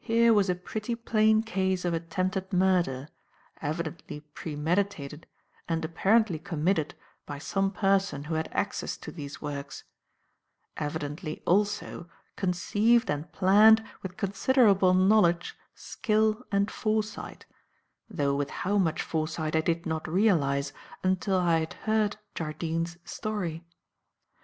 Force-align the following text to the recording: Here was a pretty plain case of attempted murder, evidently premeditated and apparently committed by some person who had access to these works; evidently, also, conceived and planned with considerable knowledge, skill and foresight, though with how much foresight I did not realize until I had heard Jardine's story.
Here 0.00 0.34
was 0.34 0.50
a 0.50 0.56
pretty 0.56 0.96
plain 0.96 1.44
case 1.44 1.84
of 1.84 1.94
attempted 1.94 2.52
murder, 2.52 3.06
evidently 3.62 4.18
premeditated 4.18 5.28
and 5.68 5.84
apparently 5.84 6.40
committed 6.40 6.96
by 7.24 7.38
some 7.38 7.70
person 7.70 8.24
who 8.24 8.34
had 8.34 8.48
access 8.50 8.96
to 8.96 9.12
these 9.12 9.40
works; 9.40 9.84
evidently, 10.76 11.40
also, 11.46 12.08
conceived 12.34 13.08
and 13.08 13.30
planned 13.30 13.84
with 14.02 14.16
considerable 14.16 14.92
knowledge, 14.92 15.56
skill 15.76 16.42
and 16.50 16.68
foresight, 16.68 17.46
though 18.08 18.34
with 18.34 18.50
how 18.50 18.76
much 18.76 19.00
foresight 19.00 19.54
I 19.54 19.60
did 19.60 19.86
not 19.86 20.08
realize 20.08 20.72
until 21.04 21.36
I 21.36 21.58
had 21.60 21.72
heard 21.74 22.16
Jardine's 22.34 22.98
story. 23.04 23.62